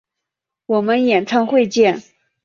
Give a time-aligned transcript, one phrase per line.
[0.65, 2.01] 我们演唱会见！